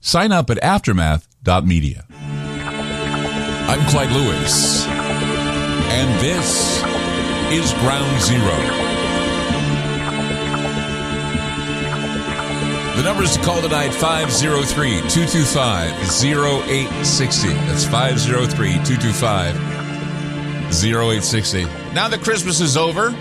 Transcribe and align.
sign 0.00 0.32
up 0.32 0.50
at 0.50 0.58
aftermath.media. 0.58 2.06
I'm 2.10 3.88
Clyde 3.90 4.10
Lewis, 4.12 4.84
and 4.86 6.20
this 6.20 6.82
is 7.52 7.72
Ground 7.74 8.20
Zero. 8.22 8.56
The 12.96 13.02
number 13.04 13.22
is 13.22 13.36
to 13.36 13.42
call 13.42 13.62
tonight 13.62 13.94
503 13.94 14.90
225 15.08 15.92
0860. 16.22 17.48
That's 17.48 17.84
503 17.84 18.72
225 18.84 19.56
0860. 20.84 21.64
Now 21.94 22.08
that 22.08 22.20
Christmas 22.22 22.60
is 22.60 22.76
over, 22.76 23.14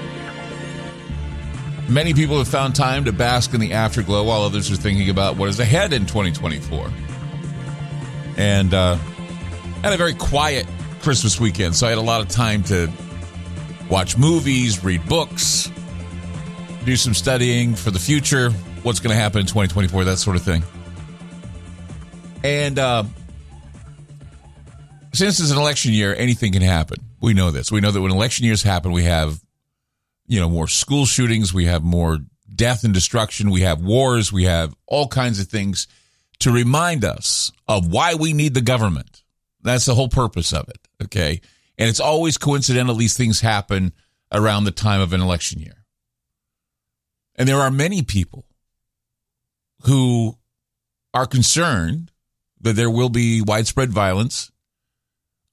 many 1.90 2.14
people 2.14 2.38
have 2.38 2.48
found 2.48 2.76
time 2.76 3.06
to 3.06 3.12
bask 3.12 3.54
in 3.54 3.60
the 3.60 3.74
afterglow 3.74 4.24
while 4.24 4.42
others 4.42 4.72
are 4.72 4.76
thinking 4.76 5.10
about 5.10 5.38
what 5.38 5.50
is 5.50 5.60
ahead 5.60 5.94
in 5.94 6.06
2024. 6.06 6.92
And 8.38 8.74
uh, 8.74 8.96
had 9.84 9.94
a 9.94 9.98
very 9.98 10.14
quiet 10.14 10.66
Christmas 11.02 11.40
weekend, 11.40 11.76
so 11.76 11.88
I 11.88 11.90
had 11.90 11.98
a 11.98 12.02
lot 12.02 12.22
of 12.22 12.28
time 12.28 12.64
to 12.64 12.90
watch 13.90 14.18
movies, 14.18 14.84
read 14.84 15.06
books, 15.08 15.72
do 16.86 16.96
some 16.96 17.14
studying 17.14 17.76
for 17.76 17.92
the 17.92 18.00
future 18.00 18.52
what's 18.84 19.00
going 19.00 19.16
to 19.16 19.22
happen 19.22 19.42
in 19.42 19.46
2024, 19.46 20.06
that 20.06 20.18
sort 20.18 20.36
of 20.36 20.44
thing. 20.44 20.64
And 22.44 22.80
uh, 22.80 23.04
since 25.14 25.40
it's 25.40 25.52
an 25.52 25.58
election 25.58 25.94
year, 25.94 26.16
anything 26.16 26.54
can 26.54 26.62
happen. 26.62 26.98
We 27.22 27.34
know 27.34 27.52
this. 27.52 27.72
We 27.72 27.82
know 27.82 27.92
that 27.92 28.02
when 28.02 28.12
election 28.12 28.46
years 28.46 28.64
happen, 28.64 28.92
we 28.92 29.04
have, 29.04 29.40
you 30.30 30.40
know, 30.40 30.48
more 30.48 30.68
school 30.68 31.08
shootings, 31.08 31.54
we 31.54 31.66
have 31.66 31.84
more 31.84 32.20
death 32.56 32.84
and 32.84 32.94
destruction, 32.94 33.50
we 33.50 33.62
have 33.62 33.82
wars, 33.82 34.32
we 34.32 34.44
have 34.44 34.76
all 34.86 35.08
kinds 35.08 35.40
of 35.40 35.48
things 35.48 35.88
to 36.38 36.52
remind 36.52 37.04
us 37.04 37.52
of 37.68 37.92
why 37.92 38.14
we 38.14 38.32
need 38.32 38.54
the 38.54 38.62
government. 38.62 39.24
That's 39.64 39.86
the 39.86 39.96
whole 39.96 40.08
purpose 40.08 40.54
of 40.54 40.70
it. 40.70 40.78
Okay. 41.04 41.42
And 41.80 41.90
it's 41.90 42.00
always 42.00 42.38
coincidental 42.38 42.94
these 42.96 43.18
things 43.18 43.42
happen 43.42 43.92
around 44.32 44.66
the 44.66 44.72
time 44.72 45.02
of 45.02 45.14
an 45.14 45.22
election 45.22 45.62
year. 45.62 45.84
And 47.36 47.50
there 47.50 47.60
are 47.60 47.72
many 47.72 48.04
people 48.04 48.46
who 49.86 50.38
are 51.12 51.26
concerned 51.26 52.12
that 52.62 52.76
there 52.76 52.92
will 52.92 53.10
be 53.10 53.42
widespread 53.42 53.90
violence, 53.90 54.52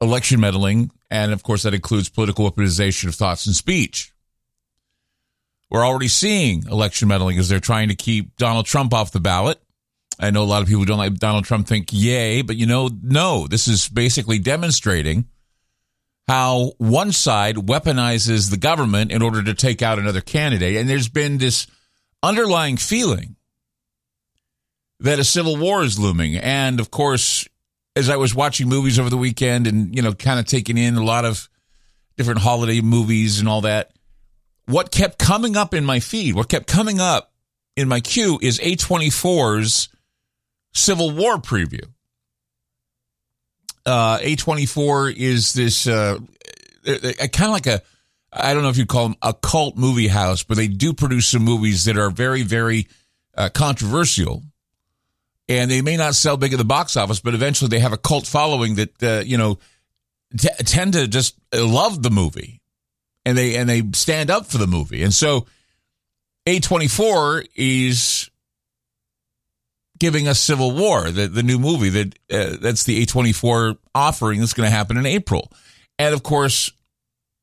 election 0.03 0.39
meddling, 0.39 0.91
and 1.11 1.33
of 1.33 1.43
course, 1.43 1.62
that 1.62 1.73
includes 1.73 2.11
political 2.11 2.50
weaponization 2.50 3.09
of 3.09 3.15
thoughts 3.15 3.47
and 3.47 3.56
speech. 3.56 4.12
We're 5.71 5.84
already 5.84 6.09
seeing 6.09 6.65
election 6.69 7.09
meddling 7.09 7.38
as 7.38 7.49
they're 7.49 7.60
trying 7.60 7.88
to 7.88 7.94
keep 7.94 8.37
Donald 8.37 8.66
Trump 8.66 8.94
off 8.94 9.12
the 9.12 9.21
ballot. 9.21 9.60
I 10.19 10.31
know 10.31 10.43
a 10.43 10.44
lot 10.44 10.62
of 10.62 10.69
people 10.69 10.81
who 10.81 10.87
don't 10.87 10.99
like 10.99 11.15
Donald 11.15 11.44
Trump 11.44 11.66
think 11.66 11.88
yay, 11.93 12.43
but 12.43 12.56
you 12.56 12.66
know, 12.66 12.88
no, 13.03 13.47
this 13.47 13.69
is 13.69 13.88
basically 13.88 14.38
demonstrating 14.38 15.26
how 16.28 16.72
one 16.78 17.12
side 17.12 17.56
weaponizes 17.56 18.50
the 18.50 18.56
government 18.56 19.12
in 19.12 19.22
order 19.22 19.43
to 19.43 19.55
take 19.55 19.82
out 19.82 19.99
another 19.99 20.21
candidate. 20.21 20.76
And 20.76 20.88
there's 20.88 21.09
been 21.09 21.38
this 21.38 21.66
underlying 22.22 22.76
feeling 22.76 23.37
that 25.00 25.19
a 25.19 25.25
civil 25.25 25.56
war 25.56 25.82
is 25.82 25.99
looming. 25.99 26.37
And 26.37 26.81
of 26.81 26.91
course, 26.91 27.47
as 27.94 28.09
I 28.09 28.16
was 28.16 28.34
watching 28.34 28.69
movies 28.69 28.99
over 28.99 29.10
the 29.10 29.16
weekend 29.16 29.66
and, 29.66 29.94
you 29.94 30.03
know, 30.03 30.12
kind 30.12 30.41
of 30.41 30.47
taking 30.47 30.78
in 30.78 30.97
a 30.97 31.05
lot 31.05 31.25
of 31.25 31.49
different 32.16 32.41
holiday 32.41 32.81
movies 32.81 33.38
and 33.38 33.49
all 33.49 33.60
that, 33.62 33.93
what 34.66 34.91
kept 34.91 35.19
coming 35.19 35.56
up 35.56 35.75
in 35.75 35.84
my 35.84 36.00
feed, 36.00 36.34
what 36.34 36.49
kept 36.49 36.66
coming 36.66 37.00
up 37.00 37.32
in 37.77 37.88
my 37.88 38.00
queue 38.00 38.38
is 38.43 38.59
A24's 38.59 39.88
Civil 40.72 41.10
War 41.12 41.37
preview. 41.37 41.84
Uh, 43.84 44.19
A24 44.19 45.15
is 45.15 45.53
this 45.53 45.87
uh, 45.87 46.19
kind 46.84 47.43
of 47.43 47.50
like 47.50 47.66
a, 47.66 47.82
I 48.32 48.53
don't 48.53 48.62
know 48.62 48.69
if 48.69 48.76
you'd 48.76 48.88
call 48.88 49.09
them 49.09 49.16
a 49.22 49.32
cult 49.32 49.76
movie 49.76 50.09
house, 50.09 50.43
but 50.43 50.56
they 50.56 50.66
do 50.66 50.93
produce 50.93 51.28
some 51.28 51.43
movies 51.43 51.84
that 51.84 51.97
are 51.97 52.10
very, 52.10 52.43
very 52.43 52.88
uh, 53.37 53.49
controversial 53.50 54.43
and 55.49 55.71
they 55.71 55.82
may 55.82 55.97
not 55.97 56.15
sell 56.15 56.37
big 56.37 56.53
at 56.53 56.59
the 56.59 56.65
box 56.65 56.97
office, 56.97 57.21
but 57.21 57.34
eventually 57.34 57.69
they 57.69 57.78
have 57.78 57.93
a 57.93 57.97
cult 57.99 58.26
following 58.26 58.76
that 58.76 59.03
uh, 59.03 59.22
you 59.25 59.38
know 59.38 59.59
t- 60.37 60.49
tend 60.59 60.94
to 60.94 61.06
just 61.06 61.37
love 61.55 62.03
the 62.03 62.10
movie, 62.10 62.60
and 63.26 63.37
they 63.37 63.56
and 63.56 63.69
they 63.69 63.82
stand 63.92 64.31
up 64.31 64.47
for 64.47 64.56
the 64.56 64.66
movie, 64.66 65.03
and 65.03 65.12
so 65.12 65.47
A 66.47 66.60
twenty 66.60 66.88
four 66.88 67.44
is 67.56 68.31
giving 69.98 70.28
us 70.28 70.38
Civil 70.38 70.70
War, 70.70 71.10
the 71.10 71.26
the 71.26 71.42
new 71.42 71.59
movie 71.59 71.91
that 71.91 72.19
uh, 72.31 72.56
that's 72.60 72.84
the 72.84 73.03
A 73.03 73.06
twenty 73.06 73.32
four 73.32 73.76
offering 73.94 74.41
that's 74.41 74.54
going 74.54 74.70
to 74.70 74.75
happen 74.75 74.97
in 74.97 75.04
April, 75.04 75.53
and 75.98 76.14
of 76.14 76.22
course. 76.22 76.70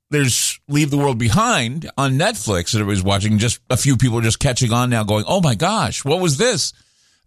There's 0.10 0.60
Leave 0.68 0.92
the 0.92 0.98
World 0.98 1.18
Behind 1.18 1.90
on 1.98 2.20
Netflix 2.20 2.74
that 2.74 2.76
everybody's 2.76 3.04
watching. 3.04 3.40
Just 3.40 3.60
a 3.72 3.78
few 3.78 3.98
people 3.98 4.20
are 4.20 4.22
just 4.22 4.38
catching 4.38 4.72
on 4.72 4.92
now, 4.92 5.04
going, 5.04 5.26
"Oh 5.28 5.42
my 5.42 5.56
gosh, 5.56 6.06
what 6.06 6.20
was 6.20 6.38
this?" 6.38 6.72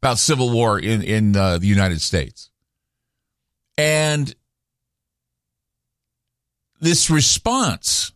about 0.01 0.19
civil 0.19 0.53
war 0.53 0.79
in 0.79 1.03
in 1.03 1.37
uh, 1.37 1.59
the 1.59 1.67
United 1.67 2.01
States, 2.01 2.49
and 3.77 4.33
this 6.81 7.11
response 7.11 8.13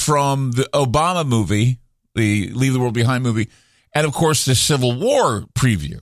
from 0.00 0.52
the 0.52 0.68
Obama 0.74 1.26
movie, 1.26 1.78
the 2.14 2.50
Leave 2.50 2.72
the 2.72 2.80
World 2.80 2.94
Behind 2.94 3.22
movie, 3.22 3.48
and 3.94 4.06
of 4.06 4.12
course 4.12 4.44
the 4.44 4.54
Civil 4.54 4.98
War 4.98 5.44
preview. 5.54 6.00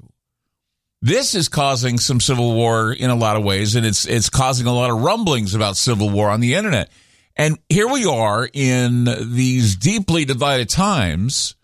This 1.00 1.34
is 1.34 1.48
causing 1.48 1.98
some 1.98 2.20
civil 2.20 2.54
war 2.54 2.92
in 2.92 3.08
a 3.08 3.14
lot 3.14 3.36
of 3.36 3.44
ways, 3.44 3.76
and 3.76 3.86
it's 3.86 4.04
it's 4.04 4.30
causing 4.30 4.66
a 4.66 4.74
lot 4.74 4.90
of 4.90 5.00
rumblings 5.00 5.54
about 5.54 5.76
civil 5.76 6.10
war 6.10 6.28
on 6.28 6.40
the 6.40 6.54
internet. 6.54 6.90
And 7.36 7.56
here 7.68 7.86
we 7.86 8.04
are 8.04 8.48
in 8.52 9.04
these 9.04 9.76
deeply 9.76 10.24
divided 10.24 10.68
times 10.68 11.54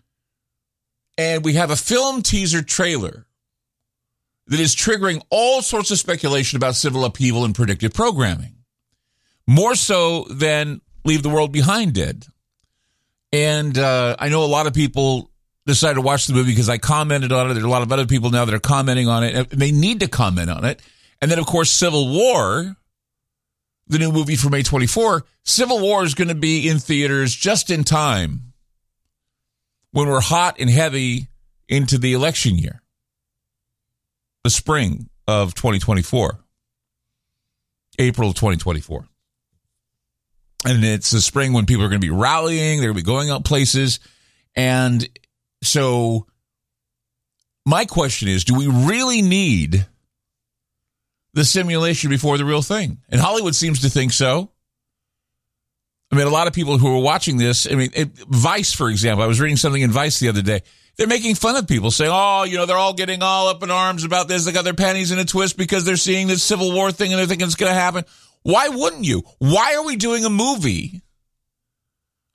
and 1.17 1.43
we 1.45 1.53
have 1.53 1.71
a 1.71 1.75
film 1.75 2.21
teaser 2.21 2.61
trailer 2.61 3.25
that 4.47 4.59
is 4.59 4.75
triggering 4.75 5.21
all 5.29 5.61
sorts 5.61 5.91
of 5.91 5.97
speculation 5.97 6.57
about 6.57 6.75
civil 6.75 7.05
upheaval 7.05 7.45
and 7.45 7.55
predictive 7.55 7.93
programming, 7.93 8.57
more 9.47 9.75
so 9.75 10.25
than 10.29 10.81
Leave 11.05 11.23
the 11.23 11.29
World 11.29 11.51
Behind 11.51 11.93
did. 11.93 12.25
And 13.31 13.77
uh, 13.77 14.15
I 14.19 14.29
know 14.29 14.43
a 14.43 14.45
lot 14.45 14.67
of 14.67 14.73
people 14.73 15.31
decided 15.65 15.95
to 15.95 16.01
watch 16.01 16.27
the 16.27 16.33
movie 16.33 16.51
because 16.51 16.69
I 16.69 16.77
commented 16.77 17.31
on 17.31 17.49
it. 17.49 17.53
There 17.53 17.63
are 17.63 17.67
a 17.67 17.69
lot 17.69 17.83
of 17.83 17.91
other 17.91 18.05
people 18.05 18.31
now 18.31 18.45
that 18.45 18.53
are 18.53 18.59
commenting 18.59 19.07
on 19.07 19.23
it, 19.23 19.35
and 19.35 19.61
they 19.61 19.71
need 19.71 20.01
to 20.01 20.07
comment 20.07 20.49
on 20.49 20.65
it. 20.65 20.81
And 21.21 21.31
then, 21.31 21.39
of 21.39 21.45
course, 21.45 21.71
Civil 21.71 22.09
War, 22.09 22.75
the 23.87 23.99
new 23.99 24.11
movie 24.11 24.35
from 24.35 24.53
A24, 24.53 25.21
Civil 25.43 25.79
War 25.79 26.03
is 26.03 26.15
going 26.15 26.27
to 26.27 26.35
be 26.35 26.67
in 26.67 26.79
theaters 26.79 27.35
just 27.35 27.69
in 27.69 27.83
time 27.83 28.53
when 29.91 30.07
we're 30.07 30.21
hot 30.21 30.57
and 30.59 30.69
heavy 30.69 31.27
into 31.69 31.97
the 31.97 32.13
election 32.13 32.57
year, 32.57 32.81
the 34.43 34.49
spring 34.49 35.09
of 35.27 35.53
2024, 35.55 36.39
April 37.99 38.33
2024. 38.33 39.07
And 40.65 40.83
it's 40.83 41.11
the 41.11 41.21
spring 41.21 41.53
when 41.53 41.65
people 41.65 41.85
are 41.85 41.89
going 41.89 42.01
to 42.01 42.05
be 42.05 42.13
rallying, 42.13 42.81
they're 42.81 42.91
going 42.91 42.97
to 42.97 43.03
be 43.03 43.05
going 43.05 43.29
out 43.29 43.45
places. 43.45 43.99
And 44.55 45.07
so 45.63 46.25
my 47.65 47.85
question 47.85 48.27
is, 48.27 48.43
do 48.43 48.55
we 48.55 48.67
really 48.67 49.21
need 49.21 49.85
the 51.33 51.45
simulation 51.45 52.09
before 52.09 52.37
the 52.37 52.45
real 52.45 52.61
thing? 52.61 52.99
And 53.09 53.21
Hollywood 53.21 53.55
seems 53.55 53.81
to 53.81 53.89
think 53.89 54.11
so. 54.11 54.51
I 56.11 56.15
mean, 56.15 56.27
a 56.27 56.31
lot 56.31 56.47
of 56.47 56.53
people 56.53 56.77
who 56.77 56.95
are 56.95 57.01
watching 57.01 57.37
this, 57.37 57.69
I 57.69 57.75
mean, 57.75 57.89
it, 57.93 58.09
Vice, 58.29 58.73
for 58.73 58.89
example, 58.89 59.23
I 59.23 59.27
was 59.27 59.41
reading 59.41 59.57
something 59.57 59.81
in 59.81 59.91
Vice 59.91 60.19
the 60.19 60.29
other 60.29 60.41
day. 60.41 60.61
They're 60.97 61.07
making 61.07 61.35
fun 61.35 61.57
of 61.57 61.67
people 61.67 61.91
saying, 61.91 62.11
oh, 62.13 62.43
you 62.43 62.55
know, 62.55 62.65
they're 62.65 62.77
all 62.77 62.93
getting 62.93 63.21
all 63.21 63.49
up 63.49 63.61
in 63.63 63.71
arms 63.71 64.05
about 64.05 64.29
this. 64.29 64.45
They 64.45 64.53
got 64.53 64.63
their 64.63 64.73
panties 64.73 65.11
in 65.11 65.19
a 65.19 65.25
twist 65.25 65.57
because 65.57 65.83
they're 65.83 65.97
seeing 65.97 66.27
this 66.27 66.41
Civil 66.41 66.71
War 66.71 66.91
thing 66.91 67.11
and 67.11 67.19
they're 67.19 67.27
thinking 67.27 67.47
it's 67.47 67.55
going 67.55 67.71
to 67.71 67.77
happen. 67.77 68.05
Why 68.45 68.67
wouldn't 68.69 69.05
you? 69.05 69.23
Why 69.39 69.73
are 69.73 69.83
we 69.83 69.95
doing 69.95 70.23
a 70.23 70.29
movie? 70.29 71.01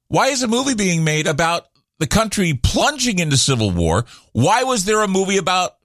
Why 0.09 0.27
is 0.31 0.43
a 0.43 0.49
movie 0.49 0.75
being 0.75 1.05
made 1.05 1.29
about 1.29 1.67
the 2.01 2.09
country 2.09 2.53
plunging 2.61 3.21
into 3.21 3.37
civil 3.37 3.71
war? 3.71 4.07
Why 4.33 4.65
was 4.65 4.85
there 4.85 5.05
a 5.05 5.09
movie 5.09 5.37
about 5.37 5.77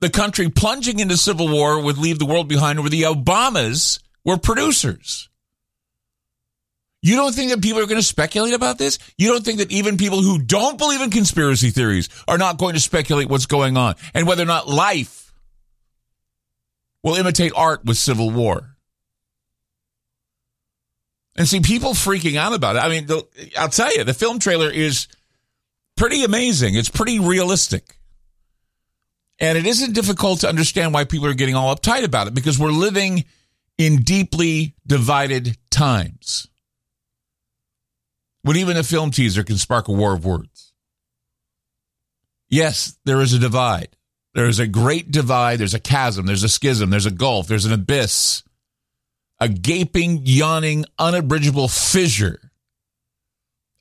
the 0.00 0.10
country 0.10 0.50
plunging 0.50 0.98
into 0.98 1.16
civil 1.16 1.48
war 1.48 1.82
with 1.82 1.96
Leave 1.96 2.18
the 2.18 2.26
World 2.26 2.46
Behind 2.46 2.78
where 2.80 2.90
the 2.90 3.04
Obamas 3.04 4.00
were 4.22 4.36
producers? 4.36 5.30
You 7.00 7.16
don't 7.16 7.34
think 7.34 7.50
that 7.50 7.62
people 7.62 7.80
are 7.80 7.86
going 7.86 7.96
to 7.96 8.06
speculate 8.06 8.52
about 8.52 8.76
this? 8.76 8.98
You 9.16 9.30
don't 9.30 9.42
think 9.42 9.60
that 9.60 9.72
even 9.72 9.96
people 9.96 10.20
who 10.20 10.42
don't 10.42 10.76
believe 10.76 11.00
in 11.00 11.08
conspiracy 11.08 11.70
theories 11.70 12.10
are 12.28 12.36
not 12.36 12.58
going 12.58 12.74
to 12.74 12.80
speculate 12.80 13.30
what's 13.30 13.46
going 13.46 13.78
on 13.78 13.94
and 14.12 14.26
whether 14.26 14.42
or 14.42 14.46
not 14.46 14.68
life 14.68 15.32
will 17.02 17.14
imitate 17.14 17.52
art 17.56 17.82
with 17.86 17.96
civil 17.96 18.28
war? 18.30 18.76
And 21.36 21.48
see 21.48 21.60
people 21.60 21.92
freaking 21.92 22.36
out 22.36 22.52
about 22.52 22.76
it. 22.76 22.80
I 22.80 22.88
mean, 22.88 23.06
the, 23.06 23.24
I'll 23.56 23.68
tell 23.68 23.94
you, 23.94 24.04
the 24.04 24.12
film 24.12 24.40
trailer 24.40 24.68
is 24.68 25.06
pretty 25.96 26.24
amazing. 26.24 26.74
It's 26.74 26.88
pretty 26.88 27.18
realistic. 27.18 27.98
And 29.38 29.56
it 29.56 29.66
isn't 29.66 29.94
difficult 29.94 30.40
to 30.40 30.48
understand 30.48 30.92
why 30.92 31.04
people 31.04 31.26
are 31.28 31.34
getting 31.34 31.54
all 31.54 31.74
uptight 31.74 32.04
about 32.04 32.26
it 32.26 32.34
because 32.34 32.58
we're 32.58 32.72
living 32.72 33.24
in 33.78 34.02
deeply 34.02 34.74
divided 34.86 35.56
times 35.70 36.48
when 38.42 38.56
even 38.56 38.76
a 38.76 38.82
film 38.82 39.10
teaser 39.10 39.42
can 39.42 39.56
spark 39.56 39.88
a 39.88 39.92
war 39.92 40.14
of 40.14 40.24
words. 40.24 40.72
Yes, 42.48 42.98
there 43.04 43.20
is 43.20 43.32
a 43.32 43.38
divide. 43.38 43.96
There 44.34 44.46
is 44.46 44.58
a 44.58 44.66
great 44.66 45.10
divide. 45.10 45.58
There's 45.58 45.74
a 45.74 45.80
chasm. 45.80 46.26
There's 46.26 46.44
a 46.44 46.48
schism. 46.48 46.90
There's 46.90 47.06
a 47.06 47.10
gulf. 47.10 47.46
There's 47.46 47.64
an 47.64 47.72
abyss. 47.72 48.42
A 49.40 49.48
gaping, 49.48 50.20
yawning, 50.24 50.84
unabridgeable 50.98 51.68
fissure. 51.68 52.50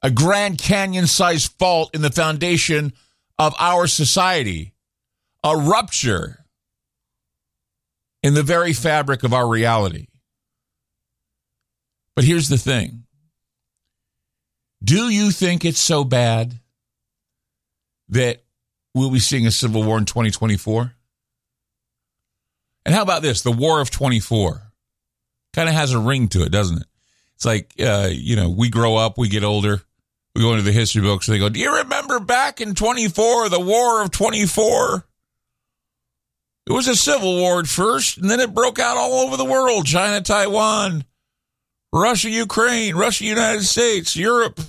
A 0.01 0.09
Grand 0.09 0.57
Canyon 0.57 1.07
sized 1.07 1.51
fault 1.59 1.93
in 1.93 2.01
the 2.01 2.09
foundation 2.09 2.93
of 3.37 3.53
our 3.59 3.87
society. 3.87 4.73
A 5.43 5.55
rupture 5.55 6.45
in 8.23 8.33
the 8.33 8.43
very 8.43 8.73
fabric 8.73 9.23
of 9.23 9.33
our 9.33 9.47
reality. 9.47 10.07
But 12.15 12.25
here's 12.25 12.49
the 12.49 12.57
thing 12.57 13.03
do 14.83 15.09
you 15.09 15.31
think 15.31 15.65
it's 15.65 15.79
so 15.79 16.03
bad 16.03 16.59
that 18.09 18.43
we'll 18.93 19.11
be 19.11 19.19
seeing 19.19 19.45
a 19.45 19.51
civil 19.51 19.83
war 19.83 19.97
in 19.97 20.05
2024? 20.05 20.93
And 22.85 22.95
how 22.95 23.01
about 23.01 23.21
this? 23.21 23.41
The 23.41 23.51
War 23.51 23.81
of 23.81 23.91
24 23.91 24.68
kind 25.53 25.69
of 25.69 25.75
has 25.75 25.93
a 25.93 25.99
ring 25.99 26.27
to 26.29 26.43
it, 26.43 26.51
doesn't 26.51 26.77
it? 26.77 26.87
It's 27.35 27.45
like, 27.45 27.73
uh, 27.79 28.09
you 28.11 28.35
know, 28.35 28.49
we 28.49 28.69
grow 28.69 28.95
up, 28.95 29.17
we 29.17 29.29
get 29.29 29.43
older, 29.43 29.81
we 30.35 30.41
go 30.41 30.51
into 30.51 30.63
the 30.63 30.71
history 30.71 31.01
books, 31.01 31.25
they 31.25 31.39
go, 31.39 31.49
Do 31.49 31.59
you 31.59 31.77
remember 31.77 32.19
back 32.19 32.61
in 32.61 32.75
24, 32.75 33.49
the 33.49 33.59
War 33.59 34.01
of 34.01 34.11
24? 34.11 35.05
It 36.67 36.73
was 36.73 36.87
a 36.87 36.95
civil 36.95 37.37
war 37.37 37.59
at 37.59 37.67
first, 37.67 38.17
and 38.17 38.29
then 38.29 38.39
it 38.39 38.53
broke 38.53 38.77
out 38.77 38.95
all 38.97 39.25
over 39.25 39.37
the 39.37 39.45
world 39.45 39.87
China, 39.87 40.21
Taiwan, 40.21 41.03
Russia, 41.91 42.29
Ukraine, 42.29 42.95
Russia, 42.95 43.25
United 43.25 43.63
States, 43.63 44.15
Europe. 44.15 44.59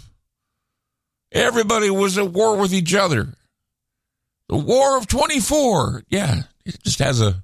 Everybody 1.32 1.90
was 1.90 2.16
at 2.16 2.32
war 2.32 2.56
with 2.56 2.72
each 2.72 2.94
other. 2.94 3.34
The 4.48 4.56
War 4.56 4.96
of 4.96 5.06
24. 5.06 6.04
Yeah, 6.08 6.42
it 6.64 6.82
just 6.82 6.98
has 6.98 7.20
a 7.20 7.42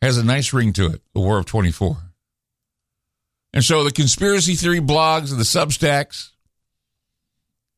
has 0.00 0.18
a 0.18 0.24
nice 0.24 0.52
ring 0.52 0.72
to 0.74 0.86
it. 0.86 1.02
The 1.14 1.20
War 1.20 1.38
of 1.38 1.46
24. 1.46 1.96
And 3.52 3.64
so 3.64 3.82
the 3.84 3.92
conspiracy 3.92 4.54
theory 4.54 4.80
blogs 4.80 5.30
and 5.30 5.40
the 5.40 5.44
Substacks 5.44 6.30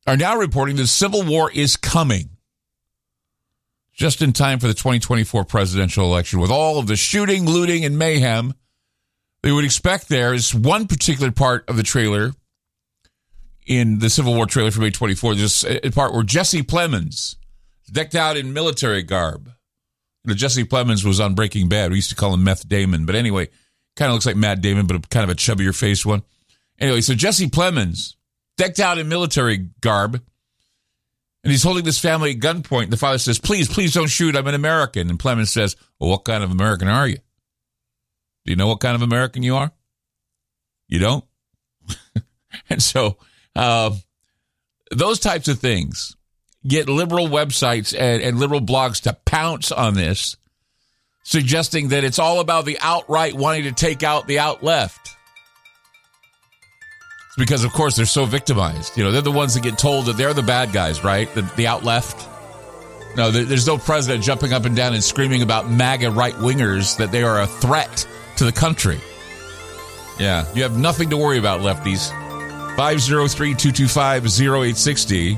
are 0.05 0.17
now 0.17 0.37
reporting 0.37 0.75
the 0.75 0.87
Civil 0.87 1.23
War 1.23 1.51
is 1.51 1.77
coming 1.77 2.29
just 3.93 4.21
in 4.21 4.33
time 4.33 4.59
for 4.59 4.67
the 4.67 4.73
2024 4.73 5.45
presidential 5.45 6.05
election 6.05 6.39
with 6.39 6.51
all 6.51 6.79
of 6.79 6.87
the 6.87 6.95
shooting, 6.95 7.45
looting, 7.45 7.85
and 7.85 7.97
mayhem 7.97 8.53
they 9.41 9.51
would 9.51 9.65
expect 9.65 10.07
there 10.07 10.33
is 10.33 10.53
one 10.53 10.87
particular 10.87 11.31
part 11.31 11.67
of 11.67 11.75
the 11.75 11.83
trailer 11.83 12.31
in 13.65 13.99
the 13.99 14.09
Civil 14.09 14.35
War 14.35 14.45
trailer 14.45 14.71
from 14.71 14.83
A24. 14.83 15.35
There's 15.35 15.63
a 15.63 15.91
part 15.91 16.13
where 16.13 16.23
Jesse 16.23 16.61
Plemons, 16.61 17.35
decked 17.91 18.15
out 18.15 18.37
in 18.37 18.53
military 18.53 19.01
garb. 19.01 19.51
You 20.23 20.29
know, 20.29 20.35
Jesse 20.35 20.63
Plemons 20.63 21.03
was 21.03 21.19
on 21.19 21.35
Breaking 21.35 21.67
Bad. 21.67 21.91
We 21.91 21.97
used 21.97 22.09
to 22.09 22.15
call 22.15 22.33
him 22.33 22.43
Meth 22.43 22.67
Damon. 22.67 23.05
But 23.05 23.15
anyway, 23.15 23.49
kind 23.95 24.09
of 24.09 24.13
looks 24.13 24.25
like 24.25 24.35
Matt 24.35 24.61
Damon, 24.61 24.87
but 24.87 25.09
kind 25.09 25.23
of 25.23 25.29
a 25.29 25.35
chubbier 25.35 25.75
face 25.75 26.05
one. 26.05 26.23
Anyway, 26.79 27.01
so 27.01 27.13
Jesse 27.13 27.49
Plemons, 27.49 28.15
decked 28.57 28.79
out 28.79 28.97
in 28.97 29.07
military 29.07 29.69
garb, 29.81 30.21
and 31.43 31.51
he's 31.51 31.63
holding 31.63 31.83
this 31.83 31.99
family 31.99 32.31
at 32.31 32.37
gunpoint. 32.37 32.91
The 32.91 32.97
father 32.97 33.17
says, 33.17 33.39
Please, 33.39 33.67
please 33.67 33.93
don't 33.93 34.09
shoot. 34.09 34.35
I'm 34.35 34.47
an 34.47 34.53
American. 34.53 35.09
And 35.09 35.17
Plemons 35.17 35.49
says, 35.49 35.75
Well, 35.99 36.11
what 36.11 36.23
kind 36.23 36.43
of 36.43 36.51
American 36.51 36.87
are 36.87 37.07
you? 37.07 37.17
Do 38.45 38.51
you 38.51 38.55
know 38.55 38.67
what 38.67 38.79
kind 38.79 38.95
of 38.95 39.01
American 39.01 39.43
you 39.43 39.55
are? 39.55 39.71
You 40.87 40.99
don't? 40.99 41.25
and 42.69 42.81
so 42.81 43.17
uh, 43.55 43.91
those 44.91 45.19
types 45.19 45.47
of 45.47 45.59
things 45.59 46.15
get 46.65 46.87
liberal 46.87 47.27
websites 47.27 47.95
and, 47.97 48.21
and 48.21 48.39
liberal 48.39 48.61
blogs 48.61 49.01
to 49.01 49.13
pounce 49.25 49.71
on 49.71 49.95
this, 49.95 50.37
suggesting 51.23 51.89
that 51.89 52.03
it's 52.03 52.19
all 52.19 52.39
about 52.39 52.65
the 52.65 52.77
alt-right 52.79 53.33
wanting 53.33 53.63
to 53.63 53.71
take 53.71 54.03
out 54.03 54.27
the 54.27 54.39
alt 54.39 54.63
left. 54.63 55.09
Because, 57.37 57.63
of 57.63 57.71
course, 57.71 57.95
they're 57.95 58.05
so 58.05 58.25
victimized. 58.25 58.97
You 58.97 59.03
know, 59.03 59.11
they're 59.11 59.21
the 59.21 59.31
ones 59.31 59.53
that 59.53 59.63
get 59.63 59.77
told 59.77 60.05
that 60.05 60.17
they're 60.17 60.33
the 60.33 60.43
bad 60.43 60.73
guys, 60.73 61.03
right? 61.03 61.33
The, 61.33 61.41
the 61.55 61.67
alt 61.67 61.83
left. 61.83 62.27
No, 63.15 63.31
there's 63.31 63.67
no 63.67 63.77
president 63.77 64.23
jumping 64.23 64.53
up 64.53 64.65
and 64.65 64.75
down 64.75 64.93
and 64.93 65.03
screaming 65.03 65.41
about 65.41 65.69
MAGA 65.69 66.11
right 66.11 66.33
wingers 66.35 66.97
that 66.97 67.11
they 67.11 67.23
are 67.23 67.41
a 67.41 67.47
threat 67.47 68.07
to 68.37 68.45
the 68.45 68.51
country. 68.51 68.99
Yeah, 70.19 70.45
you 70.53 70.63
have 70.63 70.77
nothing 70.77 71.09
to 71.09 71.17
worry 71.17 71.37
about, 71.37 71.61
lefties. 71.61 72.09
503 72.77 73.55
225 73.55 74.25
0860. 74.25 75.37